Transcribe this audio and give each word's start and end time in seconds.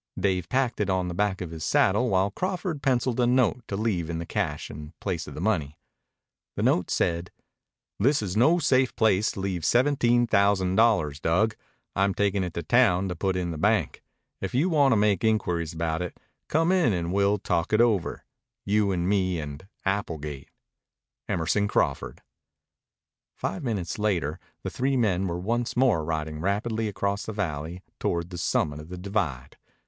Dave 0.19 0.49
packed 0.49 0.81
it 0.81 0.89
on 0.89 1.07
the 1.09 1.13
back 1.13 1.41
of 1.41 1.51
his 1.51 1.63
saddle 1.63 2.09
while 2.09 2.31
Crawford 2.31 2.81
penciled 2.81 3.19
a 3.19 3.27
note 3.27 3.61
to 3.67 3.77
leave 3.77 4.09
in 4.09 4.17
the 4.17 4.25
cache 4.25 4.71
in 4.71 4.93
place 4.99 5.27
of 5.27 5.35
the 5.35 5.39
money. 5.39 5.77
The 6.55 6.63
note 6.63 6.89
said: 6.89 7.29
This 7.99 8.23
is 8.23 8.35
no 8.35 8.57
safe 8.57 8.95
place 8.95 9.33
to 9.33 9.39
leave 9.39 9.63
seventeen 9.63 10.25
thousand 10.25 10.75
dollars, 10.75 11.19
Dug. 11.19 11.55
I'm 11.95 12.15
taking 12.15 12.43
it 12.43 12.55
to 12.55 12.63
town 12.63 13.09
to 13.09 13.15
put 13.15 13.35
in 13.35 13.51
the 13.51 13.59
bank. 13.59 14.01
If 14.39 14.55
you 14.55 14.69
want 14.69 14.91
to 14.93 14.95
make 14.95 15.23
inquiries 15.23 15.71
about 15.73 16.01
it, 16.01 16.19
come 16.47 16.71
in 16.71 16.93
and 16.93 17.13
we'll 17.13 17.37
talk 17.37 17.71
it 17.71 17.79
over, 17.79 18.25
you 18.65 18.91
and 18.91 19.07
me 19.07 19.39
and 19.39 19.67
Applegate. 19.85 20.49
EMERSON 21.29 21.67
CRAWFORD 21.67 22.23
Five 23.35 23.63
minutes 23.63 23.99
later 23.99 24.39
the 24.63 24.71
three 24.71 24.97
men 24.97 25.27
were 25.27 25.37
once 25.37 25.77
more 25.77 26.03
riding 26.03 26.39
rapidly 26.39 26.87
across 26.87 27.27
the 27.27 27.33
valley 27.33 27.83
toward 27.99 28.31
the 28.31 28.39
summit 28.39 28.79
of 28.79 28.89
the 28.89 28.97
divide. 28.97 29.57